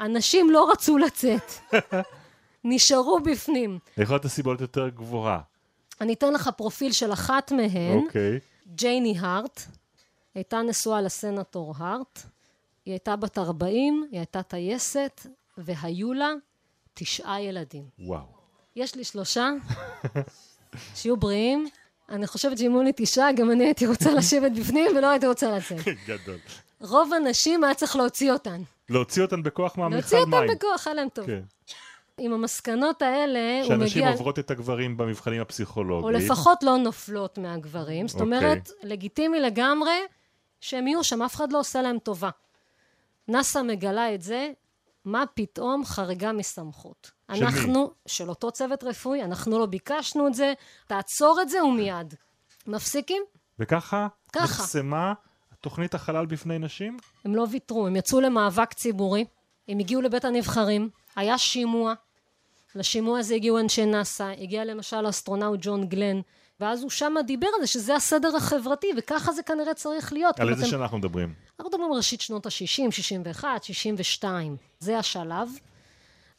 [0.00, 1.50] הנשים לא רצו לצאת.
[2.64, 3.78] נשארו בפנים.
[3.98, 5.40] יכול להיות הסיבות יותר גבוהה.
[6.00, 7.98] אני אתן לך פרופיל של אחת מהן.
[8.04, 8.40] אוקיי.
[8.74, 9.60] ג'ייני הארט.
[10.34, 12.20] הייתה נשואה לסנטור הארט.
[12.84, 15.26] היא הייתה בת 40, היא הייתה טייסת,
[15.58, 16.32] והיו לה
[16.98, 17.84] תשעה ילדים.
[17.98, 18.24] וואו.
[18.76, 19.50] יש לי שלושה,
[20.94, 21.68] שיהיו בריאים.
[22.08, 25.56] אני חושבת שאם היו לי תשעה, גם אני הייתי רוצה לשבת בפנים ולא הייתי רוצה
[25.56, 25.78] לצאת.
[26.06, 26.38] גדול.
[26.80, 28.62] רוב הנשים היה צריך להוציא אותן.
[28.88, 30.00] להוציא אותן בכוח מהמכל מים.
[30.00, 31.26] להוציא אותן בכוח, היה להם טוב.
[31.26, 31.40] כן.
[32.18, 34.12] עם המסקנות האלה, הוא שאנשים מגיע...
[34.12, 36.14] עוברות את הגברים במבחנים או הפסיכולוגיים.
[36.14, 38.08] לפחות לא נופלות מהגברים.
[38.08, 38.38] זאת אוקיי.
[38.38, 40.00] אומרת, לגיטימי לגמרי
[40.60, 42.30] שהם יהיו שם, אף אחד לא עושה להם טובה.
[43.28, 44.50] נאס"א מגלה את זה,
[45.06, 47.10] מה פתאום חריגה מסמכות.
[47.34, 47.46] של מי?
[47.46, 50.52] אנחנו, של אותו צוות רפואי, אנחנו לא ביקשנו את זה,
[50.86, 52.14] תעצור את זה ומיד.
[52.66, 53.22] מפסיקים?
[53.58, 54.44] וככה ככה.
[54.44, 55.12] נחסמה
[55.60, 56.96] תוכנית החלל בפני נשים?
[57.24, 59.24] הם לא ויתרו, הם יצאו למאבק ציבורי,
[59.68, 61.94] הם הגיעו לבית הנבחרים, היה שימוע,
[62.74, 66.20] לשימוע הזה הגיעו אנשי נאס"א, הגיע למשל האסטרונאוט ג'ון גלן,
[66.60, 70.40] ואז הוא שמה דיבר על זה שזה הסדר החברתי, וככה זה כנראה צריך להיות.
[70.40, 71.34] על איזה אתם- שנה אנחנו מדברים?
[71.58, 72.52] אנחנו מדברים על ראשית שנות ה-60,
[72.90, 75.48] 61, 62, זה השלב.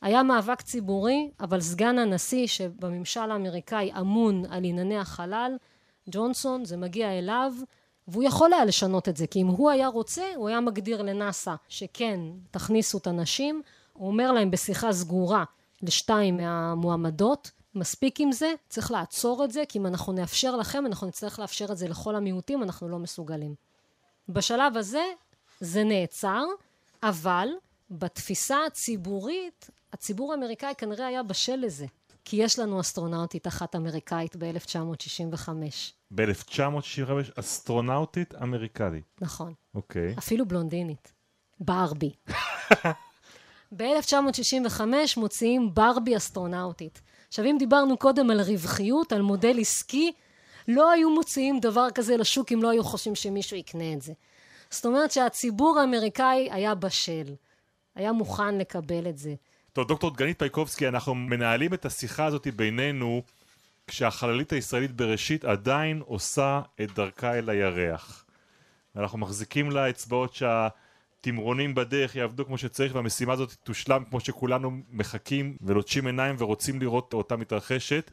[0.01, 5.51] היה מאבק ציבורי, אבל סגן הנשיא שבממשל האמריקאי אמון על ענייני החלל,
[6.09, 7.53] ג'ונסון, זה מגיע אליו,
[8.07, 11.55] והוא יכול היה לשנות את זה, כי אם הוא היה רוצה, הוא היה מגדיר לנאס"א
[11.69, 12.19] שכן,
[12.51, 13.61] תכניסו את הנשים,
[13.93, 15.43] הוא אומר להם בשיחה סגורה
[15.81, 21.07] לשתיים מהמועמדות, מספיק עם זה, צריך לעצור את זה, כי אם אנחנו נאפשר לכם, אנחנו
[21.07, 23.55] נצטרך לאפשר את זה לכל המיעוטים, אנחנו לא מסוגלים.
[24.29, 25.03] בשלב הזה
[25.59, 26.43] זה נעצר,
[27.03, 27.47] אבל
[27.89, 31.85] בתפיסה הציבורית, הציבור האמריקאי כנראה היה בשל לזה.
[32.29, 35.49] כי יש לנו אסטרונאוטית אחת אמריקאית ב-1965.
[36.11, 39.03] ב-1965 אסטרונאוטית אמריקנית.
[39.21, 39.53] נכון.
[39.75, 40.15] אוקיי.
[40.17, 41.13] אפילו בלונדינית.
[41.59, 42.11] ברבי.
[43.77, 44.81] ב-1965
[45.17, 47.01] מוציאים ברבי אסטרונאוטית.
[47.27, 50.11] עכשיו, אם דיברנו קודם על רווחיות, על מודל עסקי,
[50.67, 54.13] לא היו מוציאים דבר כזה לשוק אם לא היו חושבים שמישהו יקנה את זה.
[54.69, 57.33] זאת אומרת שהציבור האמריקאי היה בשל,
[57.95, 59.33] היה מוכן לקבל את זה.
[59.73, 63.21] טוב, דוקטור דגנית פייקובסקי, אנחנו מנהלים את השיחה הזאת בינינו
[63.87, 68.25] כשהחללית הישראלית בראשית עדיין עושה את דרכה אל הירח.
[68.95, 70.33] ואנחנו מחזיקים לה אצבעות
[71.17, 77.13] שהתמרונים בדרך יעבדו כמו שצריך והמשימה הזאת תושלם כמו שכולנו מחכים ולוטשים עיניים ורוצים לראות
[77.13, 78.11] אותה מתרחשת.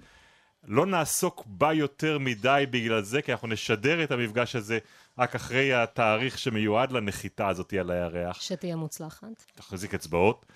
[0.65, 4.79] לא נעסוק בה יותר מדי בגלל זה, כי אנחנו נשדר את המפגש הזה
[5.19, 8.41] רק אחרי התאריך שמיועד לנחיתה הזאת על הירח.
[8.41, 9.45] שתהיה מוצלחת.
[9.55, 10.47] תחזיק אצבעות.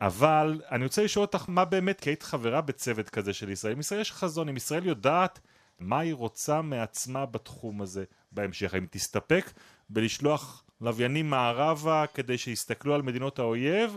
[0.00, 3.72] אבל אני רוצה לשאול אותך מה באמת, כי היית חברה בצוות כזה של ישראל.
[3.72, 5.40] אם ישראל יש חזון, אם ישראל יודעת
[5.78, 8.74] מה היא רוצה מעצמה בתחום הזה בהמשך.
[8.74, 9.50] האם תסתפק
[9.88, 13.96] בלשלוח לוויינים מערבה כדי שיסתכלו על מדינות האויב,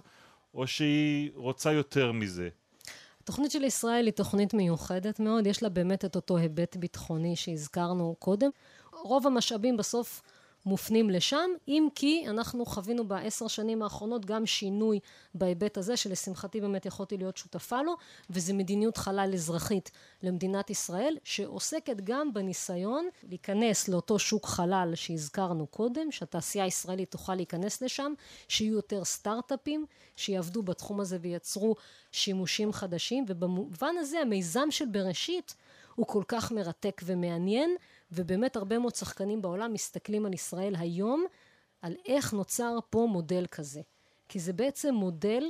[0.54, 2.50] או שהיא רוצה יותר מזה?
[3.24, 8.16] התוכנית של ישראל היא תוכנית מיוחדת מאוד, יש לה באמת את אותו היבט ביטחוני שהזכרנו
[8.20, 8.50] קודם.
[9.04, 10.22] רוב המשאבים בסוף
[10.66, 15.00] מופנים לשם, אם כי אנחנו חווינו בעשר שנים האחרונות גם שינוי
[15.36, 17.96] בהיבט הזה, שלשמחתי באמת יכולתי להיות שותפה לו,
[18.30, 19.92] וזה מדיניות חלל אזרחית
[20.24, 27.82] למדינת ישראל, שעוסקת גם בניסיון להיכנס לאותו שוק חלל שהזכרנו קודם, שהתעשייה הישראלית תוכל להיכנס
[27.82, 28.14] לשם,
[28.48, 31.76] שיהיו יותר סטארט-אפים, שיעבדו בתחום הזה וייצרו
[32.12, 35.56] שימושים חדשים, ובמובן הזה המיזם של בראשית
[35.96, 37.76] הוא כל כך מרתק ומעניין,
[38.16, 41.26] ובאמת הרבה מאוד שחקנים בעולם מסתכלים על ישראל היום,
[41.82, 43.82] על איך נוצר פה מודל כזה.
[44.30, 45.44] כי זה בעצם מודל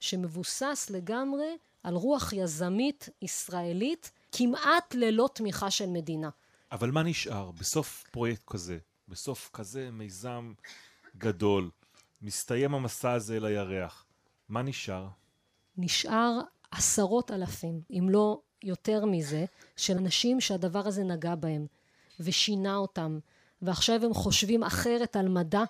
[0.00, 6.28] שמבוסס לגמרי על רוח יזמית ישראלית, כמעט ללא תמיכה של מדינה.
[6.72, 8.78] אבל מה נשאר בסוף פרויקט כזה,
[9.08, 10.52] בסוף כזה מיזם
[11.16, 11.70] גדול,
[12.22, 14.06] מסתיים המסע הזה אל הירח,
[14.48, 15.08] מה נשאר?
[15.76, 19.44] נשאר עשרות אלפים, אם לא יותר מזה,
[19.76, 21.66] של אנשים שהדבר הזה נגע בהם.
[22.20, 23.18] ושינה אותם,
[23.62, 25.64] ועכשיו הם חושבים אחרת על מדע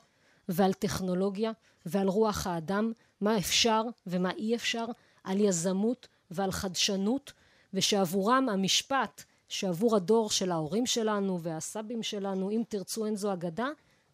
[0.49, 1.53] ועל טכנולוגיה
[1.87, 4.85] ועל רוח האדם, מה אפשר ומה אי אפשר,
[5.25, 7.33] על יזמות ועל חדשנות,
[7.75, 13.69] ושעבורם המשפט שעבור הדור של ההורים שלנו והסבים שלנו, אם תרצו אין זו אגדה,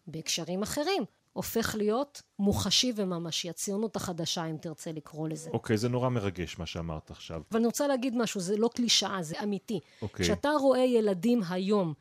[0.07, 5.49] בהקשרים אחרים, הופך להיות מוחשי וממשי, הציונות החדשה, אם תרצה לקרוא לזה.
[5.49, 7.41] אוקיי, okay, זה נורא מרגש מה שאמרת עכשיו.
[7.51, 9.79] אבל אני רוצה להגיד משהו, זה לא קלישאה, זה אמיתי.
[10.01, 10.23] אוקיי.
[10.23, 10.27] Okay.
[10.27, 11.93] כשאתה רואה ילדים היום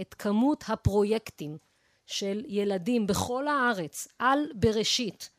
[0.00, 1.58] את כמות הפרויקטים
[2.06, 5.30] של ילדים בכל הארץ על בראשית,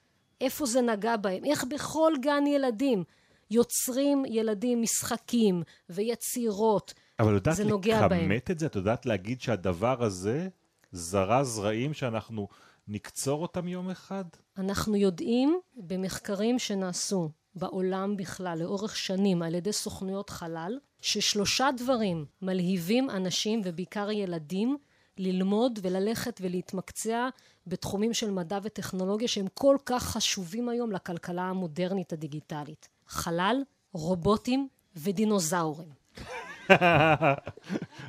[0.42, 3.04] איפה זה נגע בהם, איך בכל גן ילדים
[3.52, 8.66] יוצרים ילדים משחקים ויצירות, אבל יודעת לכמת את זה?
[8.66, 10.50] את יודעת להגיד שהדבר הזה
[10.92, 12.48] זרע זרעים שאנחנו
[12.88, 14.26] נקצור אותם יום אחד?
[14.58, 23.10] אנחנו יודעים במחקרים שנעשו בעולם בכלל לאורך שנים על ידי סוכנויות חלל ששלושה דברים מלהיבים
[23.10, 24.78] אנשים ובעיקר ילדים
[25.18, 27.30] ללמוד וללכת ולהתמקצע
[27.68, 32.90] בתחומים של מדע וטכנולוגיה שהם כל כך חשובים היום לכלכלה המודרנית הדיגיטלית.
[33.08, 35.90] חלל, רובוטים ודינוזאורים.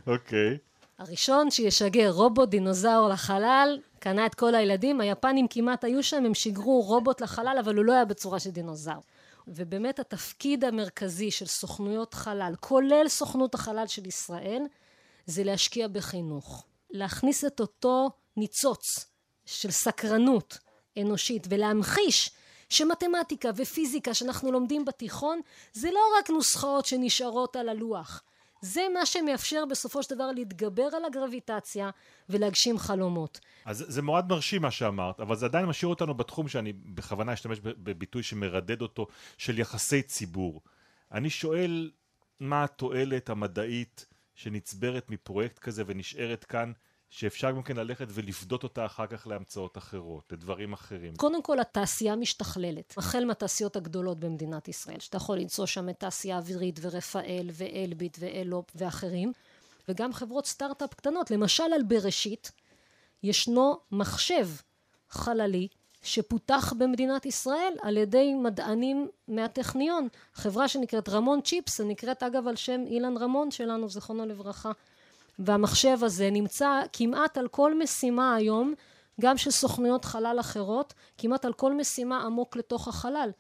[0.07, 0.57] אוקיי.
[0.57, 0.73] okay.
[0.99, 6.81] הראשון שישגר רובוט דינוזאור לחלל קנה את כל הילדים, היפנים כמעט היו שם, הם שיגרו
[6.81, 9.03] רובוט לחלל אבל הוא לא היה בצורה של דינוזאור.
[9.49, 14.63] ובאמת התפקיד המרכזי של סוכנויות חלל, כולל סוכנות החלל של ישראל,
[15.27, 16.65] זה להשקיע בחינוך.
[16.91, 19.07] להכניס את אותו ניצוץ
[19.47, 20.59] של סקרנות
[20.99, 22.31] אנושית ולהמחיש
[22.69, 25.41] שמתמטיקה ופיזיקה שאנחנו לומדים בתיכון
[25.73, 28.23] זה לא רק נוסחאות שנשארות על הלוח
[28.63, 31.91] זה מה שמאפשר בסופו של דבר להתגבר על הגרביטציה
[32.29, 33.41] ולהגשים חלומות.
[33.65, 37.61] אז זה מאוד מרשים מה שאמרת, אבל זה עדיין משאיר אותנו בתחום שאני בכוונה אשתמש
[37.61, 39.07] בביטוי שמרדד אותו,
[39.39, 40.61] של יחסי ציבור.
[41.13, 41.91] אני שואל,
[42.41, 46.73] מה התועלת המדעית שנצברת מפרויקט כזה ונשארת כאן
[47.15, 51.17] שאפשר גם כן ללכת ולפדות אותה אחר כך להמצאות אחרות, לדברים אחרים.
[51.17, 56.37] קודם כל התעשייה משתכללת, החל מהתעשיות הגדולות במדינת ישראל, שאתה יכול למצוא שם את תעשייה
[56.37, 59.33] אווירית ורפאל ואלביט ואלופ ואחרים,
[59.89, 62.53] וגם חברות סטארט-אפ קטנות, למשל על בראשית,
[63.23, 64.49] ישנו מחשב
[65.11, 65.69] חללי
[66.03, 72.85] שפותח במדינת ישראל על ידי מדענים מהטכניון, חברה שנקראת רמון צ'יפס, נקראת אגב על שם
[72.87, 74.73] אילן רמון שלנו, זיכרונו לברכה.
[75.39, 78.75] והמחשב הזה נמצא כמעט על כל משימה היום,
[79.21, 83.31] גם של סוכנויות חלל אחרות, כמעט על כל משימה עמוק לתוך החלל.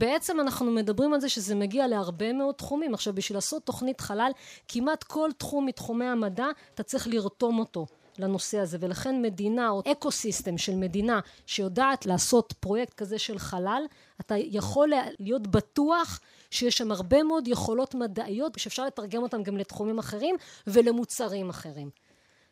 [0.00, 2.94] בעצם אנחנו מדברים על זה שזה מגיע להרבה מאוד תחומים.
[2.94, 4.30] עכשיו בשביל לעשות תוכנית חלל,
[4.68, 7.86] כמעט כל תחום מתחומי המדע, אתה צריך לרתום אותו.
[8.18, 13.82] לנושא הזה ולכן מדינה או אקו סיסטם של מדינה שיודעת לעשות פרויקט כזה של חלל
[14.20, 19.98] אתה יכול להיות בטוח שיש שם הרבה מאוד יכולות מדעיות שאפשר לתרגם אותן גם לתחומים
[19.98, 21.90] אחרים ולמוצרים אחרים.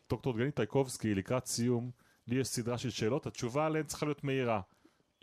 [0.09, 1.91] דוקטור דגנית טייקובסקי לקראת סיום
[2.27, 4.61] לי יש סדרה של שאלות התשובה עליהן צריכה להיות מהירה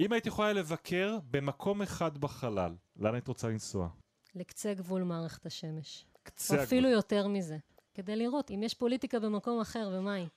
[0.00, 3.88] אם היית יכולה לבקר במקום אחד בחלל לאן היית רוצה לנסוע?
[4.34, 6.06] לקצה גבול מערכת השמש.
[6.22, 6.66] קצה הגבול.
[6.66, 7.56] אפילו יותר מזה.
[8.00, 10.28] כדי לראות אם יש פוליטיקה במקום אחר ומה היא.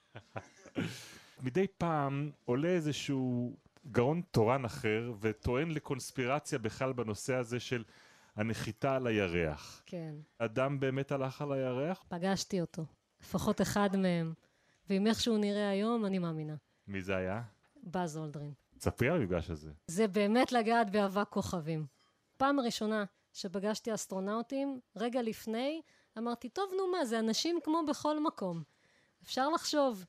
[1.43, 3.56] מדי פעם עולה איזשהו
[3.91, 7.84] גאון תורן אחר וטוען לקונספירציה בכלל בנושא הזה של
[8.36, 9.84] הנחיתה על הירח.
[9.86, 10.15] כן.
[10.38, 12.04] אדם באמת הלך על הירח?
[12.08, 12.86] פגשתי אותו.
[13.21, 14.34] לפחות אחד מהם.
[14.89, 16.56] ואם איכשהו נראה היום, אני מאמינה.
[16.88, 17.41] מי זה היה?
[17.84, 18.54] באז אולדרין.
[18.80, 19.71] ספרי על המפגש הזה.
[19.88, 21.86] זה באמת לגעת באבק כוכבים.
[22.38, 25.82] פעם ראשונה שפגשתי אסטרונאוטים, רגע לפני,
[26.17, 28.63] אמרתי, טוב, נו מה, זה אנשים כמו בכל מקום.
[29.23, 30.06] אפשר לחשוב.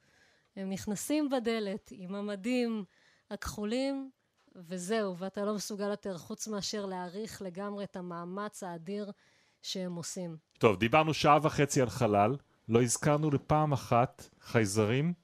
[0.56, 2.84] הם נכנסים בדלת עם המדים
[3.30, 4.10] הכחולים,
[4.56, 9.10] וזהו, ואתה לא מסוגל יותר חוץ מאשר להעריך לגמרי את המאמץ האדיר
[9.62, 10.36] שהם עושים.
[10.58, 12.36] טוב, דיברנו שעה וחצי על חלל,
[12.68, 15.14] לא הזכרנו לפעם אחת חייזרים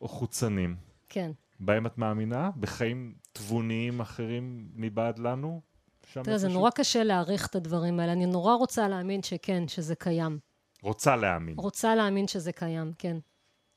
[0.00, 0.76] או חוצנים.
[1.08, 1.30] כן.
[1.60, 2.50] בהם את מאמינה?
[2.60, 5.60] בחיים תבוניים אחרים מבעד לנו?
[6.12, 8.12] תראה, זה נורא קשה להעריך את הדברים האלה.
[8.12, 10.38] אני נורא רוצה להאמין שכן, שזה קיים.
[10.82, 11.54] רוצה להאמין.
[11.58, 13.16] רוצה להאמין שזה קיים, כן.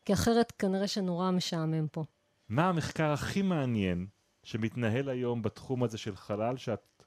[0.05, 2.03] כי אחרת כנראה שנורא משעמם פה.
[2.49, 4.07] מה המחקר הכי מעניין
[4.43, 7.03] שמתנהל היום בתחום הזה של חלל, שאת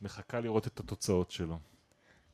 [0.00, 1.58] מחכה לראות את התוצאות שלו?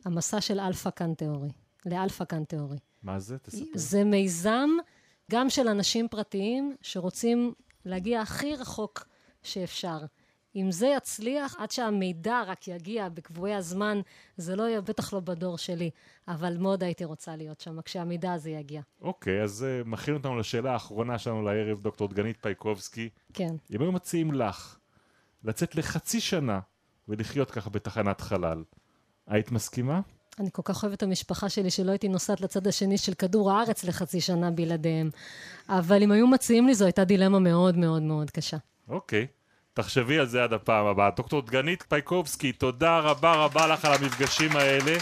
[0.05, 1.49] המסע של אלפא קנטאורי,
[1.87, 2.79] לאלפא קנטאורי.
[3.03, 3.39] מה זה?
[3.39, 3.65] תספר.
[3.75, 4.69] זה מיזם
[5.31, 7.53] גם של אנשים פרטיים שרוצים
[7.85, 9.05] להגיע הכי רחוק
[9.43, 9.99] שאפשר.
[10.57, 14.01] אם זה יצליח, עד שהמידע רק יגיע בקבועי הזמן,
[14.37, 15.91] זה לא יהיה, בטח לא בדור שלי,
[16.29, 18.83] אבל מאוד הייתי רוצה להיות שם, כשהמידע הזה יגיע.
[19.01, 23.09] אוקיי, okay, אז זה uh, מכין אותנו לשאלה האחרונה שלנו לערב, דוקטור דגנית פייקובסקי.
[23.33, 23.55] כן.
[23.75, 24.77] אם היו מציעים לך
[25.45, 26.61] לצאת לחצי שנה
[27.09, 28.65] ולחיות ככה בתחנת חלל,
[29.27, 30.01] היית מסכימה?
[30.39, 33.85] אני כל כך אוהבת את המשפחה שלי, שלא הייתי נוסעת לצד השני של כדור הארץ
[33.85, 35.11] לחצי שנה בלעדיהם.
[35.69, 38.57] אבל אם היו מציעים לי, זו הייתה דילמה מאוד מאוד מאוד קשה.
[38.89, 39.27] אוקיי.
[39.31, 39.42] Okay.
[39.75, 41.11] תחשבי על זה עד הפעם הבאה.
[41.11, 44.97] דוקטור דגנית פייקובסקי, תודה רבה רבה לך על המפגשים האלה.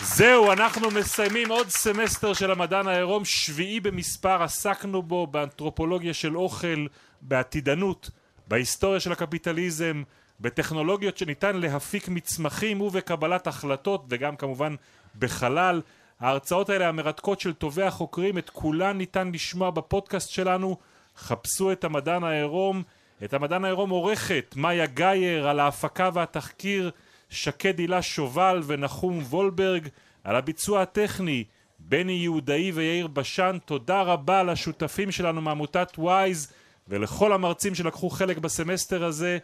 [0.00, 6.86] זהו, אנחנו מסיימים עוד סמסטר של המדען העירום, שביעי במספר, עסקנו בו באנתרופולוגיה של אוכל,
[7.20, 8.10] בעתידנות,
[8.48, 10.02] בהיסטוריה של הקפיטליזם,
[10.40, 14.74] בטכנולוגיות שניתן להפיק מצמחים ובקבלת החלטות, וגם כמובן
[15.18, 15.80] בחלל.
[16.20, 20.76] ההרצאות האלה המרתקות של טובי החוקרים, את כולן ניתן לשמוע בפודקאסט שלנו.
[21.16, 22.82] חפשו את המדען העירום.
[23.24, 26.90] את המדען העירום עורכת מאיה גאייר, על ההפקה והתחקיר
[27.28, 29.88] שקד הילה שובל ונחום וולברג,
[30.24, 31.44] על הביצוע הטכני
[31.78, 33.58] בני יהודאי ויאיר בשן.
[33.64, 36.52] תודה רבה לשותפים שלנו מעמותת וויז
[36.88, 39.38] ולכל המרצים שלקחו חלק בסמסטר הזה.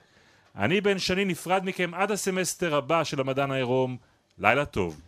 [0.57, 3.97] אני בן שני נפרד מכם עד הסמסטר הבא של המדען העירום.
[4.39, 5.01] לילה טוב.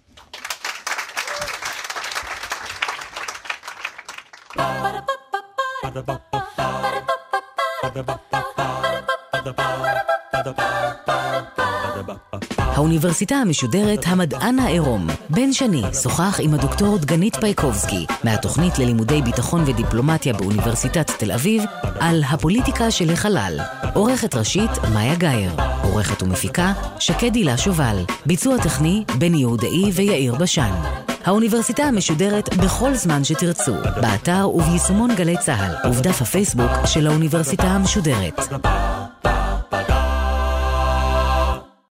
[12.59, 15.07] האוניברסיטה המשודרת המדען העירום.
[15.31, 21.62] בן שני שוחח עם הדוקטור דגנית פייקובסקי מהתוכנית ללימודי ביטחון ודיפלומטיה באוניברסיטת תל אביב
[22.01, 23.59] על הפוליטיקה של החלל.
[23.94, 25.53] עורכת ראשית מאיה גאייר.
[25.83, 27.96] עורכת ומפיקה שקד הילה שובל.
[28.27, 30.72] ביצוע טכני בני יהודאי ויאיר בשן.
[31.24, 38.40] האוניברסיטה המשודרת בכל זמן שתרצו, באתר וביישומון גלי צה"ל, ובדף הפייסבוק של האוניברסיטה המשודרת.
[39.71, 40.08] 哒哒。